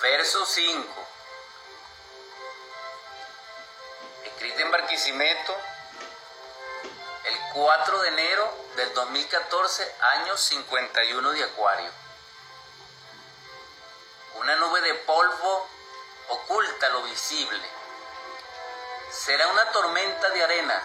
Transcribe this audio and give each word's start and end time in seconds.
verso 0.00 0.46
5. 0.46 1.06
Escrita 4.24 4.62
en 4.62 4.70
Barquisimeto 4.70 5.56
el 7.24 7.38
4 7.52 8.00
de 8.00 8.08
enero 8.08 8.54
del 8.76 8.94
2014, 8.94 9.94
año 10.14 10.36
51 10.36 11.30
de 11.32 11.44
Acuario. 11.44 11.90
Una 14.36 14.56
nube 14.56 14.80
de 14.80 14.94
polvo 14.94 15.68
oculta 16.28 16.88
lo 16.90 17.02
visible. 17.02 17.68
Será 19.10 19.48
una 19.48 19.70
tormenta 19.72 20.30
de 20.30 20.42
arena. 20.42 20.82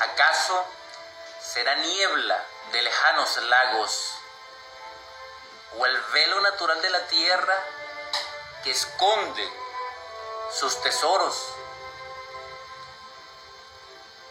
¿Acaso 0.00 0.66
será 1.40 1.76
niebla 1.76 2.44
de 2.72 2.82
lejanos 2.82 3.36
lagos? 3.36 4.17
¿O 5.76 5.86
el 5.86 6.00
velo 6.12 6.40
natural 6.40 6.80
de 6.80 6.90
la 6.90 7.06
tierra 7.06 7.54
que 8.64 8.70
esconde 8.70 9.52
sus 10.52 10.80
tesoros? 10.82 11.54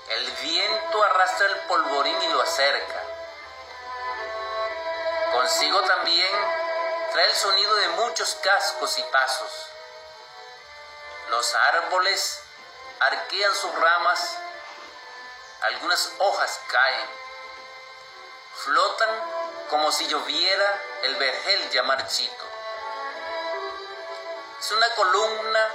El 0.09 0.31
viento 0.31 1.03
arrastra 1.03 1.47
el 1.47 1.57
polvorín 1.67 2.21
y 2.21 2.27
lo 2.29 2.41
acerca. 2.41 3.03
Consigo 5.33 5.81
también 5.81 6.31
trae 7.11 7.29
el 7.29 7.35
sonido 7.35 7.75
de 7.75 7.87
muchos 7.89 8.35
cascos 8.35 8.97
y 8.97 9.03
pasos. 9.03 9.67
Los 11.29 11.53
árboles 11.55 12.41
arquean 12.99 13.53
sus 13.53 13.73
ramas, 13.75 14.37
algunas 15.61 16.11
hojas 16.19 16.59
caen, 16.67 17.09
flotan 18.55 19.36
como 19.69 19.91
si 19.91 20.07
lloviera 20.07 20.81
el 21.03 21.15
vergel 21.15 21.69
ya 21.71 21.83
marchito. 21.83 22.45
Es 24.59 24.71
una 24.71 24.89
columna 24.95 25.69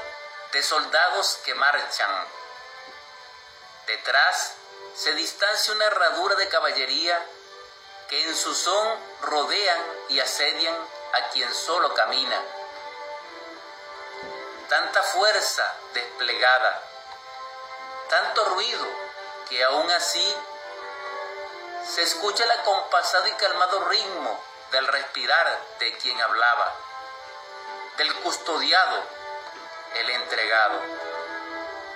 de 0.52 0.62
soldados 0.62 1.38
que 1.44 1.54
marchan. 1.54 2.26
Detrás 3.86 4.54
se 4.94 5.14
distancia 5.14 5.74
una 5.74 5.86
herradura 5.86 6.34
de 6.36 6.48
caballería 6.48 7.26
que 8.08 8.24
en 8.24 8.36
su 8.36 8.54
son 8.54 8.98
rodean 9.22 9.80
y 10.08 10.20
asedian 10.20 10.76
a 11.14 11.28
quien 11.30 11.52
solo 11.54 11.94
camina. 11.94 12.40
Tanta 14.68 15.02
fuerza 15.02 15.74
desplegada, 15.94 16.82
tanto 18.08 18.44
ruido 18.46 18.86
que 19.48 19.62
aún 19.64 19.90
así 19.90 20.36
se 21.86 22.02
escucha 22.02 22.44
el 22.44 22.50
acompasado 22.50 23.26
y 23.26 23.32
calmado 23.32 23.88
ritmo 23.88 24.42
del 24.70 24.86
respirar 24.86 25.60
de 25.78 25.96
quien 25.98 26.20
hablaba, 26.20 26.72
del 27.98 28.14
custodiado, 28.16 29.02
el 29.96 30.10
entregado. 30.10 31.11